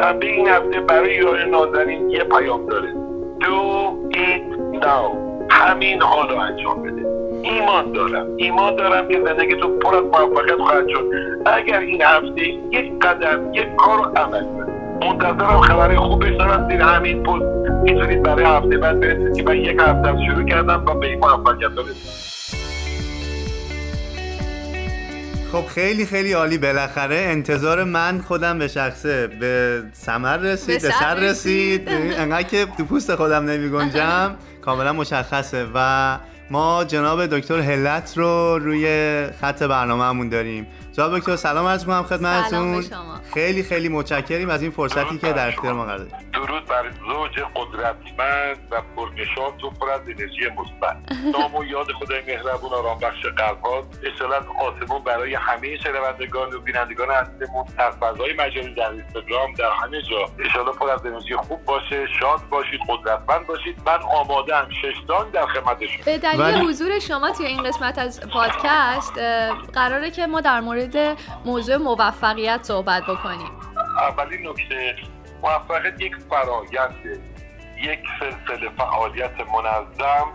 [0.00, 2.94] شنبه این هفته برای یار نازنین یه پیام داره.
[3.40, 3.54] Do
[4.16, 5.16] it now.
[5.50, 7.06] همین حال رو انجام بده.
[7.42, 8.26] ایمان دارم.
[8.36, 11.10] ایمان دارم که زندگی تو پر از موفقیت خواهد شد.
[11.46, 14.70] اگر این هفته یک قدم یک کار رو عمل کنید
[15.02, 17.44] منتظرم خبر خوب بشنوم زیر همین پست.
[17.82, 21.70] می‌تونید برای هفته بعد برسید که من یک هفته شروع کردم و به این موفقیت
[21.70, 22.29] رسیدم.
[25.52, 26.58] خب خیلی خیلی عالی.
[26.58, 31.88] بالاخره انتظار من خودم به شخصه به سمر رسید به سر رسید.
[31.88, 36.18] انقدر که تو پوست خودم نمی گنجم کاملا مشخصه و
[36.50, 38.86] ما جناب دکتر هلت رو روی
[39.40, 40.66] خط برنامهمون داریم.
[40.92, 42.84] جناب دکتر سلام عرض می‌کنم خدمتتون.
[43.34, 48.68] خیلی خیلی متشکریم از این فرصتی که در اختیار ما قرار درود بر زوج قدرتمند
[48.70, 50.96] و پرنشاط و پر از انرژی مثبت.
[51.38, 53.82] نام و یاد خدای مهربون آرام بخش قلب ها
[54.12, 60.02] اشتالت آسمون برای همه شنوندگان و بینندگان عزیزمون در فضای مجازی در اینستاگرام در همه
[60.02, 60.44] جا.
[60.44, 63.76] اشتالا پر از انرژی خوب باشه شاد باشید قدرتمند باشید.
[63.86, 69.18] من آماده ام ششتان در خدمتشون به دلیل حضور شما توی این قسمت از پادکست
[69.72, 70.79] قراره که ما در مورد
[71.44, 73.50] موضوع موفقیت صحبت بکنیم.
[73.98, 74.96] اولین نکته
[75.42, 76.94] موفقیت یک فرایند
[77.82, 80.26] یک سلسله فعالیت منظم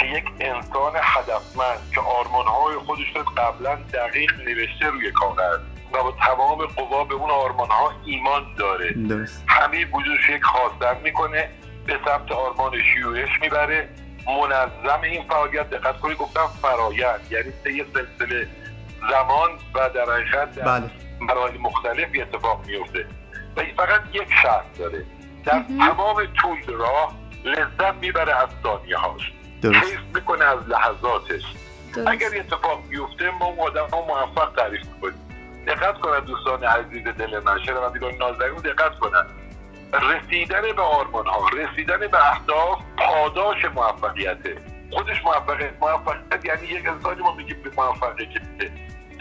[0.00, 5.58] که یک انسان هدفمند که آرمانهای خودش رو قبلا دقیق نوشته روی کاغذ
[5.92, 8.94] و با تمام قوا به اون آرمانها ایمان داره.
[9.46, 11.48] همه وجودش یک خواستن می‌کنه
[11.86, 13.88] به سمت آرمانش یورش می‌بره.
[14.26, 18.48] منظم این فعالیت دقت کنید گفتم فرایند یعنی یه سلسله
[19.10, 20.90] زمان و در حقیقت بله.
[21.20, 23.06] مراحل مختلفی اتفاق میفته.
[23.56, 25.04] و فقط یک شرط داره.
[25.44, 27.14] در تمام طول راه
[27.44, 29.32] لذت می‌بره از ثانیه هاش
[29.64, 31.42] حیث می‌کنه از لحظاتش.
[32.06, 35.14] اگر اتفاق بیفته ما آدم ها موفق تعریف می‌کنیم.
[35.66, 39.26] دقت کنن دوستان عزیز دل من شنوندگان نازنین دقت کنن.
[39.92, 44.56] رسیدن به آرمان ها رسیدن به اهداف پاداش موفقیته.
[44.92, 48.28] خودش موفقیت موفقیت یعنی یک انسانی ما میگیم به موفقیت.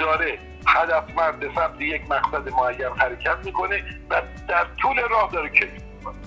[0.01, 5.69] داره هدفمند به سمت یک مقصد معین حرکت می‌کنه و در طول راه داره کیف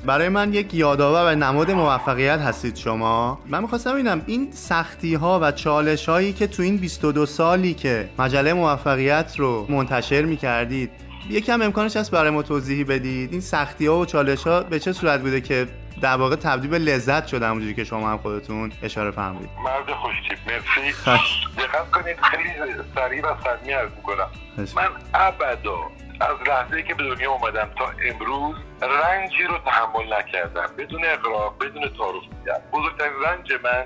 [0.06, 3.38] برای من یک یادآور و نماد موفقیت هستید شما.
[3.46, 8.08] من می‌خواستم ببینم این سختی ها و چالش هایی که تو این 22 سالی که
[8.18, 10.90] مجله موفقیت رو منتشر می‌کردید
[11.30, 14.92] یکم امکانش هست برای ما توضیحی بدید؟ این سختی ها و چالش ها به چه
[14.92, 15.66] صورت بوده که
[16.00, 19.50] در واقع تبدیل به لذت شده همونجوری که شما هم خودتون اشاره فرمودید.
[19.64, 20.94] مرد خوشتیپ مرسی.
[21.58, 24.28] دقت کنید خیلی سریع و صمیمی عرض می‌کنم
[24.76, 25.76] من ابدا
[26.20, 30.66] از لحظه که به دنیا اومدم تا امروز رنجی رو تحمل نکردم.
[30.78, 33.84] بدون اقرار بدون تعارف میگم بزرگترین رنج من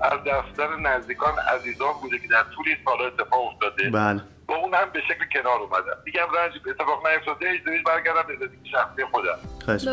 [0.00, 3.90] از دفتر نزدیکان عزیزان بوده که در طول این سالها اتفاق افتاده.
[3.90, 4.20] بله.
[4.50, 5.96] با اون هم به شکل کنار اومدم.
[6.06, 9.38] میگم رنج اتفاق نیفتاده اجازه برگردم به زندگی شخصی خودم.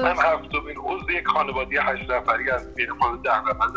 [0.03, 3.67] من هفتمین عضو یک خانواده هشت نفری از یک خانواده ده نفر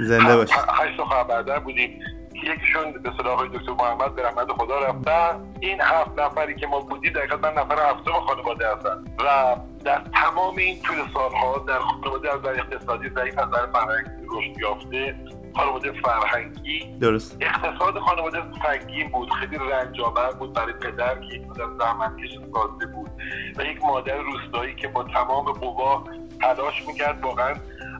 [0.00, 0.56] زنده باشید.
[0.68, 2.00] هشت تا خواهر بودیم.
[2.34, 6.80] یکیشون به صلاح آقای دکتر محمد به رحمت خدا رفتن این هفت نفری که ما
[6.80, 9.04] بودیم دقیقا من نفر هفتم خانواده هستم.
[9.18, 14.26] و در تمام این طول سالها در خانواده از در اقتصادی ضعیف از در فرهنگی
[14.30, 15.16] رشد یافته.
[15.56, 16.96] خانواده فرهنگی.
[17.00, 17.36] درست.
[17.40, 23.10] اقتصاد خانواده سنگین بود خیلی رنجآور بود برای پدر که یک مدر زحمتکش سازده بود
[23.56, 26.04] و یک مادر روستایی که با تمام قوا
[26.40, 27.24] تلاش می‌کرد.
[27.24, 27.54] واقعا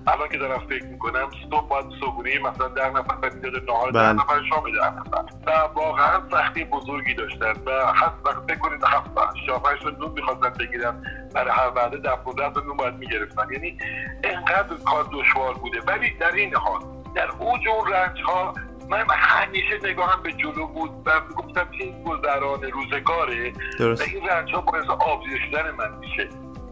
[0.07, 4.13] الان که دارم فکر می‌کنم صبح باید صبحونه مثلا ده نفر می‌داد نهار ده بله.
[4.13, 9.11] نفر شام نفر و واقعا سختی بزرگی داشتن و هست وقت فکر کنید هفت
[9.47, 11.03] شافش رو نون می‌خواستن بگیرم
[11.35, 13.53] برای هر وعده ده پونزده نون باید می‌گرفتن.
[13.53, 13.79] یعنی
[14.25, 15.81] انقدر کار دشوار بوده.
[15.87, 16.81] ولی در این حال
[17.15, 18.55] در اوج اون رنج ها
[18.89, 24.03] من همیشه نگاهم به جلو بود و گفتم این گذران روزگاره درست.
[24.03, 26.29] و این رنج ها باعث آبزیر شدن من میشه.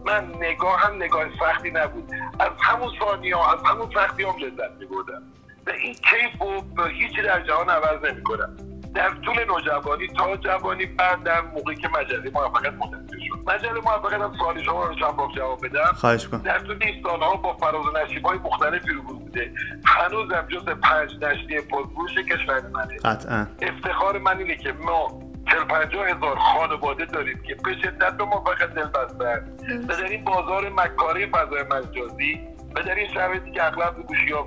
[0.06, 2.10] من نگاه هم نگاه سختی نبود.
[2.40, 5.22] از همون ثانی ها از همون سختی هم لذت میبردم.
[5.66, 6.40] و این کیف
[6.76, 8.56] رو هیچی در جهان عوض نمی‌کنم.
[8.94, 13.50] در طول نوجوانی تا جوانی بعد در موقعی که مجله موفقیت منتشر شد.
[13.50, 15.92] مجله موفقیت هم سوال شما رو چند جواب بدم.
[15.94, 19.52] خواهش کن در طول این سالها با فراز و نشیب های مختلفی رو بوده.
[19.86, 22.96] هنوزم جز پنج نشریه پرفروش کشور منه.
[23.04, 23.46] قطعا.
[23.62, 28.74] افتخار من اینه که ما چل پنجاه هزار خانواده داریم که به شدت به موفقیت
[28.74, 29.56] دل بستن
[29.88, 32.40] و در این بازار مکاره فضای مجازی
[32.76, 34.46] و در این شرایطی که اغلب گوشی ها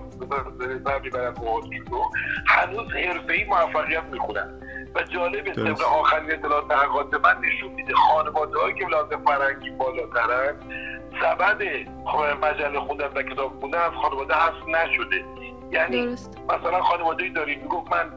[0.85, 2.11] سر می‌برن رو
[2.47, 4.59] هنوز حرفه موفقیت می‌خونن.
[4.95, 10.55] و جالب طبق آخرین اطلاعات تحقیقات من نشون میده خانواده هایی که لازم فرنگی بالاترن
[11.21, 11.61] سبد
[12.41, 15.25] مجله خوندن و کتاب خوندن از خانواده حذف نشده.
[15.71, 16.41] یعنی درست.
[16.49, 18.11] مثلا خانواده داریم می‌گفت من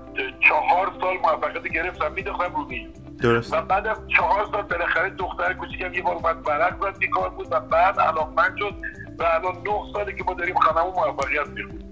[0.49, 3.17] چهار سال موفقیت گرفتم میداختم رو میز.
[3.23, 3.55] درست.
[3.55, 7.47] و بعد از چهار سال بالاخره دختر کوچیکم یه بار اومد برق زد بیکار بود
[7.51, 8.75] و بعد علاقمند شد.
[9.19, 11.86] و الان نه ساله که ما داریم خانمون موفقیت می‌خونیم.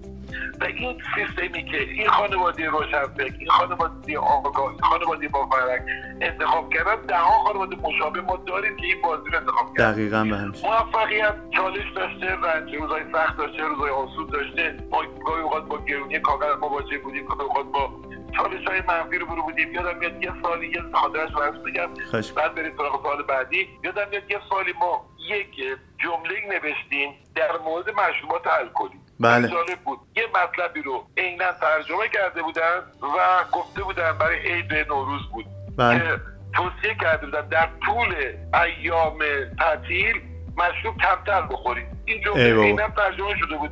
[0.61, 5.81] و این سیستمی که این خانواده روشنفکر این خانواده آگاه این خانواده با فرق
[6.21, 9.91] انتخاب کردن ده ها خانواده مشابه ما داریم که این بازی رو انتخاب کردن.
[9.91, 14.77] دقیقا به هم موفقیت چالش داشته رنج روزای سخت داشته روزای آسود داشته.
[14.91, 17.89] ما گاهی اوقات با گرونی کاغذ مواجه بودیم گاهی اوقات با
[18.37, 19.73] چالش های منفی رو برو بودیم.
[19.73, 21.89] یادم میاد یه سالی یه خاطرش رو بگم.
[22.35, 23.69] بعد بریم سراغ سال بعدی.
[23.83, 25.55] یادم میاد یه سالی ما یک
[25.97, 28.99] جمله نوشتیم در مورد مشروبات الکلی.
[29.19, 29.47] بله.
[29.47, 29.99] جالب بود.
[30.15, 35.45] یه مطلبی رو عینا ترجمه کرده بودن و گفته بودن برای عید نوروز بود.
[35.77, 35.99] بله.
[35.99, 36.21] که
[36.53, 38.15] توصیه کرده بودن در طول
[38.63, 39.19] ایام
[39.59, 40.21] تعطیل
[40.57, 41.87] مشروب کمتر بخورید.
[42.05, 43.71] این جمله عینا ترجمه شده بود.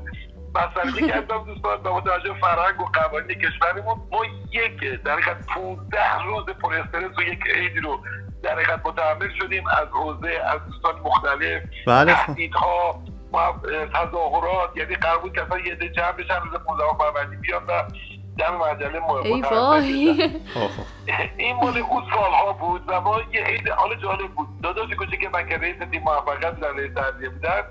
[0.55, 6.45] مسئله کردم دوستان با متوجه فرهنگ و قوانین کشورمون ما یک در حقیقت 15 روز
[6.45, 7.99] پر استرس و یک عیدی رو
[8.43, 12.13] در حقیقت متحمل شدیم از حوزه از دوستان مختلف بله.
[12.13, 13.03] تهدیدها
[13.93, 17.83] تظاهرات یعنی قرار بود که اصلا یه ده جمع بشن روز 15 فروردین بیان و
[18.37, 18.99] دم مجله
[21.37, 24.47] این مال اون سالها بود و ما یه عید حال جالب بود.
[24.63, 27.61] داداش کوچیک من که رئیس تیم موفقیت در رئیس تربیه بودن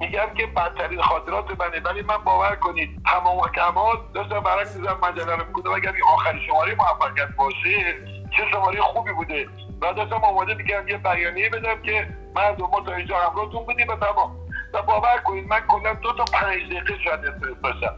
[0.00, 1.80] میگم که بدترین خاطرات منه.
[1.84, 6.42] ولی من باور کنید تمام کمال داشتم برعکس میزم مجله رو می‌کنم اگر این آخرین
[6.46, 7.94] شماره موفقیت باشه
[8.36, 9.48] چه شماره خوبی بوده؟
[9.82, 13.96] و داشتم آماده می‌کردم یه بیانیه بدم که مردم ما تا اینجا همراهتون بودیم و
[13.96, 14.47] تمام.
[14.72, 17.94] و باور کنید من کلا دو تا پنج دقیقه شاید استرس داشتم.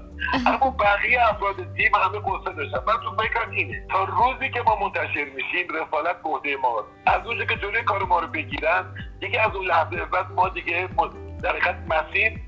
[0.46, 2.78] اما بقیه افراد تیم همه قصه داشتن.
[2.86, 7.26] من تو فکرم اینه تا روزی که ما منتشر میشیم رسالت به عهده ما از
[7.26, 8.84] اونجا که جلوی کار ما رو بگیرن
[9.20, 10.88] دیگه از اون لحظه بعد ما دیگه
[11.42, 12.40] در حقیقت مسیر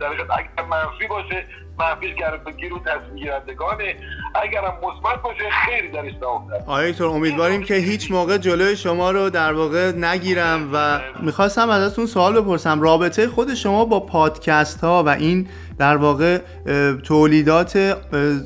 [0.00, 1.46] در حقیقت اگر منفی باشه
[1.78, 2.14] منفیش
[2.56, 3.96] گیر و تصمیم گیرندگانه
[4.34, 6.12] اگرم مثبت باشه خیلی درش
[6.66, 12.40] آقای امیدواریم که هیچ موقع جلوی شما رو در واقع نگیرم و می‌خواستم ازتون سوال
[12.40, 12.80] بپرسم.
[12.80, 15.48] رابطه خود شما با پادکست ها و این
[15.78, 16.38] در واقع
[17.04, 17.96] تولیدات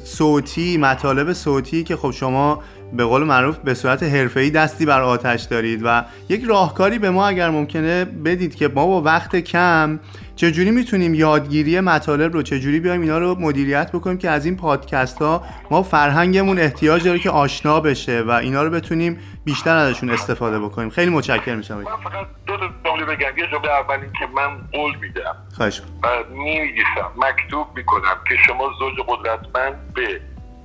[0.04, 5.42] صوتی مطالب صوتی که خب شما به قول معروف به صورت حرفه‌ای دستی بر آتش
[5.42, 10.00] دارید و یک راهکاری به ما اگر ممکنه بدید که ما با وقت کم
[10.36, 15.22] چجوری می‌تونیم یادگیری مطالب رو چجوری بیایم اینا رو مدیریت بکنیم که از این پادکست
[15.22, 20.58] ها ما فرهنگمون احتیاج داره که آشنا بشه و اینا رو بتونیم بیشتر ازشون استفاده
[20.58, 20.90] بکنیم.
[20.90, 23.38] خیلی متشکرم میشم من فقط دو تا جمله بگم.
[23.38, 25.82] یه جمله اول که من قول میدم خواهش.
[26.02, 30.20] و می‌نویسم مکتوب می‌کنم که شما زوج قدرتمند به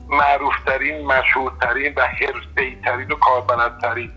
[0.10, 4.12] معروفترین مشهورترین و حرفه‌ای‌ترین و کاربلدترین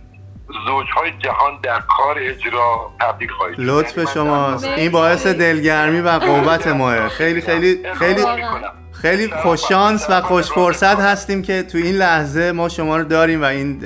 [0.66, 6.66] زوجهای جهان در کار اجرا تبدیل خواهید لطف یعنی شما این باعث دلگرمی و قوت
[6.78, 7.08] ماه.
[7.08, 8.24] خیلی خیلی خیلی
[8.92, 13.42] خیلی خوش شانس و خوش فرصت هستیم که تو این لحظه ما شما رو داریم
[13.42, 13.80] و این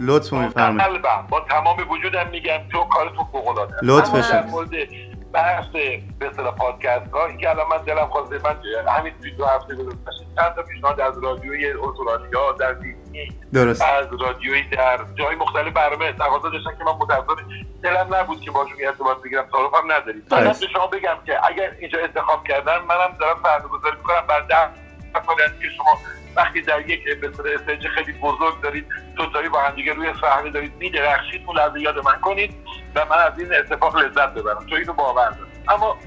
[0.00, 1.02] لطف رو میفرمایید.
[1.30, 4.64] با تمام وجودم میگم تو کارتون فوق العاده لطف شما
[5.34, 5.66] بحث
[6.18, 8.56] به اصطلاح پادکست ها این که الان من دلم خواسته من
[8.88, 13.82] همین توی دو هفته گذشته چند تا پیشنهاد از رادیوی استرالیا در دیزنی درست.
[13.82, 17.42] از رادیویی در جای مختلف برنامه تقاضا داشتن که من متأسفانه
[17.82, 21.72] دلم نبود که باشون ارتباط بگیرم تعارف هم نداریم من به شما بگم که اگر
[21.78, 24.48] اینجا انتخاب کردن منم دارم برنامه‌گذاری می‌کنم بعد
[25.38, 25.98] ده که شما
[26.36, 27.00] وقتی در یک
[27.54, 28.86] استیج خیلی بزرگ دارید
[29.16, 32.54] دوتایی با همدیگه روی صحنه دارید میدرخشید اون لحظه یاد من کنید
[32.94, 34.66] و من از این اتفاق لذت ببرم.
[34.66, 35.98] تو اینو باور دارم اما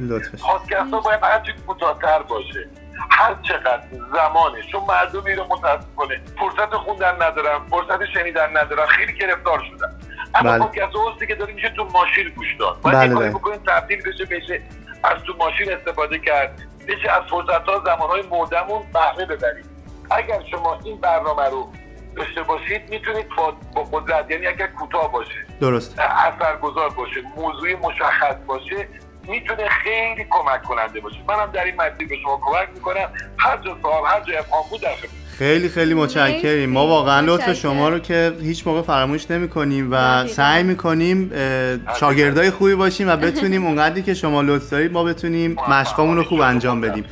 [0.41, 2.69] پادکست ها باید هرچی کوتاهتر باشه.
[3.09, 3.83] هر چقدر
[4.13, 4.61] زمانه.
[4.71, 8.85] چون مردمی رو متاسفانه فرصت خوندن ندارن فرصت شنیدن ندارن.
[8.85, 9.99] خیلی گرفتار شدن.
[10.35, 10.59] اما بله.
[10.59, 12.81] پادکست هستی که داریم میشه تو ماشین گوش داد.
[12.81, 14.61] باید بله کاری بکنیم تبدیل بشه بشه
[15.03, 16.61] از تو ماشین استفاده کرد.
[16.87, 19.65] بشه از فرصت ها زمان های مردمون بهره ببریم.
[20.11, 21.71] اگر شما این برنامه رو
[22.15, 23.27] داشته باشید می‌تونید
[23.75, 25.99] با قدرت یعنی اگر کوتاه باشه درست.
[25.99, 28.87] اثرگذار باشه موضوع مشخص باشه
[29.27, 31.17] می‌تونه خیلی کمک کننده باشه.
[31.27, 33.13] منم در این مسیر به شما کمک می‌کنم.
[33.37, 34.95] هر جا سوال هر جا افهام بود در
[35.37, 36.69] خیلی خیلی متشکریم.
[36.69, 41.31] ما واقعا لطف شما رو که هیچ موقع فراموش نمی کنیم و سعی می کنیم
[41.99, 46.41] شاگردای خوبی باشیم و بتونیم اونقدری که شما لطف دارید ما بتونیم مشقامون رو خوب
[46.41, 47.05] انجام بدیم.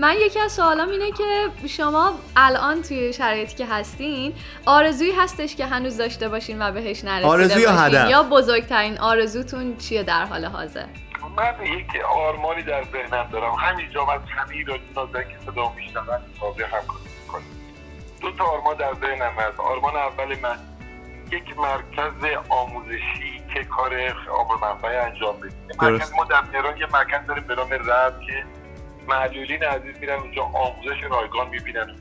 [0.00, 4.32] من یکی از سوالام اینه که شما الان توی شرایطی که هستین
[4.66, 9.76] آرزویی هستش که هنوز داشته باشین و بهش نرسیده آرزوی یا هدف؟ یا بزرگترین آرزوتون
[9.76, 10.84] چیه در حال حاضر؟
[11.36, 11.86] من یک
[12.16, 13.52] آرمانی در ذهنم دارم.
[13.52, 17.05] همینجا از همین را که صدا میشنون هم
[18.20, 19.60] دو تا آرمان در ذهنم هست.
[19.60, 20.58] آرمان اول من
[21.32, 23.94] یک مرکز آموزشی که کار
[24.30, 28.44] آب منفعه انجام بده مرکز ما در تهران یه مرکز داریم به نام رب که
[29.08, 31.96] معلولین عزیز میرن اونجا آموزش رایگان می‌بینن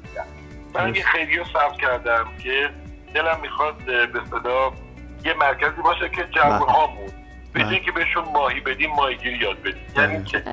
[0.74, 2.70] من یه خیلی رو ثبت کردم که
[3.14, 4.74] دلم می‌خواد به صدا
[5.26, 6.62] یه مرکزی باشه که جوان
[7.56, 10.44] هامون بدین که بهشون ماهی بدیم ماهیگیری یاد بدیم یعنی که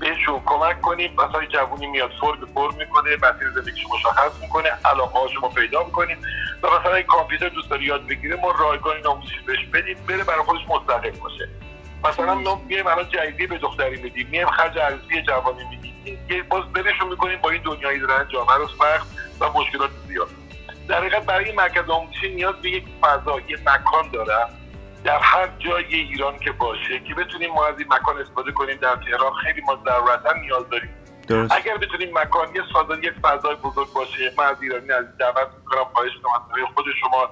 [0.00, 5.48] بهشون کمک کنیم مثلا جوونی میاد فرم فرم می‌کنه مسیر زندگیش مشخص می‌کنه علاقه هاشو
[5.48, 6.18] پیدا می‌کنیم
[6.62, 10.42] و مثلا این کامپیوتر دوست داری یاد بگیره ما رایگان ناموزش بهش بدیم بره برای
[10.42, 11.48] خودش مستقل باشه.
[12.04, 15.92] مثلا ما میایم الان جایزه به دختری میدیم میایم خرج عرضی جوانی میدیم.
[16.30, 19.08] یه باز برشون می‌کنیم با این دنیایی دارن جامعه رو سخت
[19.40, 20.28] و مشکلات زیاد.
[20.88, 24.46] در حقیقت برای این مرکز آموزشی نیاز به یک فضا یه مکان داره.
[25.04, 28.96] در هر جای ایران که باشه که بتونیم ما از این مکان استفاده کنیم در
[28.96, 30.90] تهران خیلی ما ضرورتا نیاز داریم.
[31.28, 31.52] درست.
[31.52, 35.84] اگر بتونیم مکان یه فضا یک فضای بزرگ باشه من از ایرانی از دعوت می‌کنم
[35.92, 37.28] خواهش کنم خود شما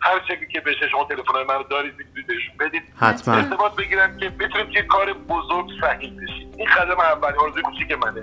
[0.00, 2.82] هر شکلی که بشه شما تلفن من رو دارید می‌تونید بهشون بدید.
[2.96, 3.34] حتما.
[3.34, 6.52] ارتباط بگیرن که بتونیم یه کار بزرگ سهیم بشیم.
[6.56, 8.20] این قدم اول آرزوی کوچیک منه.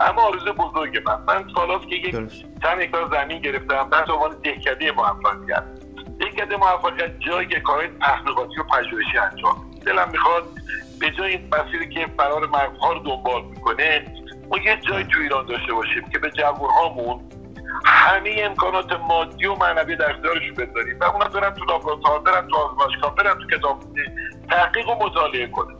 [0.00, 1.22] اما آرزوی بزرگ من.
[1.22, 2.14] من سالاست که یک
[2.62, 5.64] چند هکتار زمین گرفتم در عنوان دهکده موفقیت
[6.26, 10.44] دهکده موفقیت جایی که کارهای تحقیقاتی و پژوهشی انجام دلم می‌خواد
[11.00, 14.04] به جای این مسیری که فرار مغزها رو دنبال می‌کنه
[14.50, 17.20] ما یه جای تو ایران داشته باشیم که به جوانهامون
[17.84, 22.56] همه امکانات مادی و معنوی در اختیارشون بذاریم و اونا برن تو لابراتوار برن تو
[22.56, 23.82] آزمایشگاه برن تو کتاب
[24.50, 25.74] تحقیق و مطالعه کنه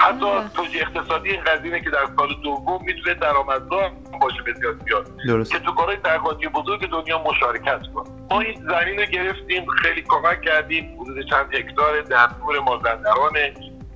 [0.00, 0.26] حتی
[0.56, 3.90] توجیه اقتصادی این قضیه که در سال دوم می‌تونه درآمدزا
[4.20, 5.06] باشه بسیار زیاد.
[5.48, 10.42] که تو کارهای تحقیقاتی بزرگ دنیا مشارکت کنه ما این زمین رو گرفتیم خیلی کمک
[10.42, 13.32] کردیم حدود چند هکتار در دور مازندران.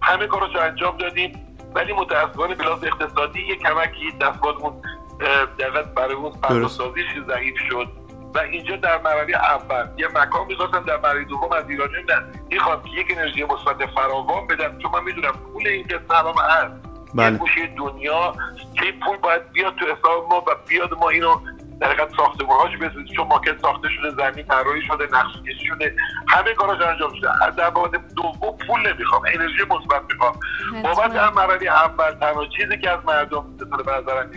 [0.02, 4.72] همه کاراشو انجام دادیم ولی متاسفانه بلاز اقتصادی یه کمکی دستگاهمون
[5.58, 8.03] دقیقت برای اون فضاسازیش ضعیف شد.
[8.34, 9.86] و اینجا در مرحله اول.
[9.96, 14.46] یه مکان می‌خواستم در مرحله دوم از ایرانی نه می‌خوام که یک انرژی مثبت فراوان
[14.46, 16.74] بدم چون من می‌دونم پول این که سلام هست.
[17.14, 17.32] بله.
[17.32, 18.32] یه گوشه دنیا
[18.74, 21.40] که پول باید بیاد تو حساب ما و بیاد ما اینو
[21.80, 23.04] در حقیقت ساختمون هاش بسازیم.
[23.16, 25.96] چون ماکت ساخته شده زمین طراحی شده نقشه کشی شده.
[26.28, 27.28] همه کاراش انجام شده.
[27.56, 30.40] در بابت دوم پول نمی‌خوام انرژی مثبت می‌خوام.
[30.84, 34.30] بابت هم مرحله اول تنها چیزی که از مردم به نظرم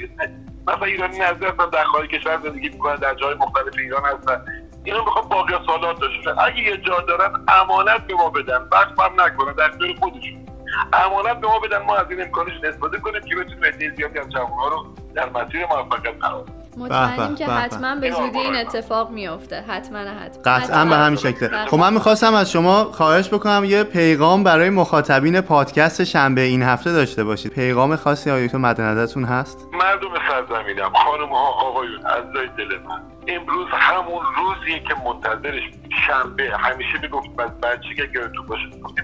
[0.68, 4.46] مثلا ایرانی نزدی هستن در خارج کشور زندگی می‌کنن در جای مختلف ایران هستن.
[4.84, 8.68] اینو می‌خوام باقی سالات داشته اگه یه جا دارن امانت به ما بدن.
[8.72, 10.46] وقت هم نکنن در اختیار خودشون.
[10.94, 11.78] امانت به ما بدن.
[11.78, 15.66] ما از این امکانش استفاده کنیم که بتونیم عده زیادی از جوانها رو در مسیر
[15.66, 16.46] موفقیت قرار
[16.78, 20.42] مطمئنیم که حتما به زودی این اتفاق میفته حتما حتما.
[20.46, 21.66] قطعا به همین شکل.
[21.66, 26.92] خب من می‌خواستم از شما خواهش بکنم یه پیغام برای مخاطبین پادکست شنبه این هفته
[26.92, 27.54] داشته باشید.
[27.54, 32.24] پیغام خاصی آیا تو مد نظرتون هست؟ مردم سرزمینم خانم ها آقایون از
[32.58, 33.02] دل من.
[33.28, 35.64] امروز همون روزیه که منتظرش
[36.08, 38.64] شنبه همیشه می‌گفتیم از بچه که تو باشه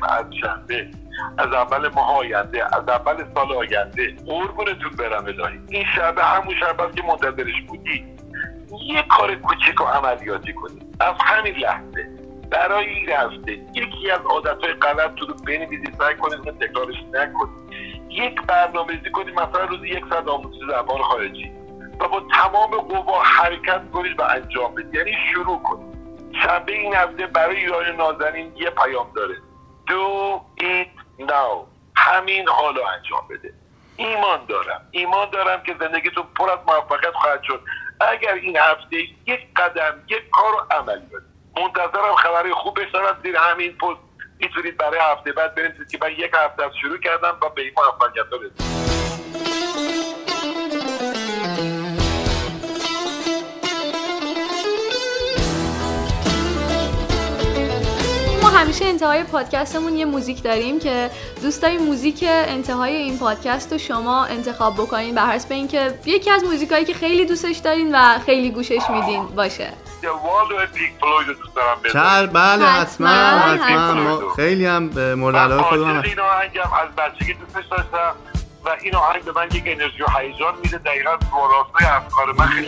[0.10, 0.88] از شنبه
[1.38, 4.16] از اول ماه آینده از اول سال آینده.
[4.28, 5.60] قربونتون برم الهی.
[5.70, 8.06] این شب همون شب که منتظرش بودی.
[8.86, 10.80] یه کار کوچیک و عملیاتی کنی.
[11.00, 12.10] از همین لحظه.
[12.52, 17.64] برای این هفته یکی از عادتهای غلط رو بنویسی سعی کنید تکرارش نکنید
[18.10, 21.52] یک برنامه‌ریزی کنید مثلا روزی یک ساعت آموزش زبان خارجی.
[22.00, 25.94] و با تمام قوا حرکت کنید و انجام بدید یعنی شروع کنید
[26.44, 29.36] شنبه این هفته برای ایران نازنین یه پیام داره.
[29.90, 33.54] Do it now همین حال رو انجام بده.
[33.98, 34.88] ایمان دارم.
[34.92, 37.62] ایمان دارم که زندگیتون پر از موفقیت خواهد شد.
[38.02, 43.38] اگر این هفته یک قدم یک کار رو عملی کنید منتظرم خبری خوب بشنوم زیر
[43.38, 44.00] همین پست.
[44.40, 47.74] می‌تونید برای هفته بعد بنویسید که من یک هفته از شروع کردم و به این
[47.78, 48.26] موفقیت
[58.54, 61.10] همیشه انتهای پادکستمون یه موزیک داریم که
[61.42, 66.44] دوست داریم موزیک انتهای این پادکست رو شما انتخاب بکنین بر حسب اینکه یکی از
[66.44, 69.70] موزیکایی که خیلی دوستش دارین و خیلی گوشش میدین باشه.
[71.94, 77.66] چل بله حتما حتما خیلی هم به مورد علاقه خودم این آهنگم از بچگی دوستش
[77.72, 78.16] داشتم
[78.66, 82.68] و این آهنگ به من یک انرژی و هیجان میده دقیقا راستای افکار من خیلی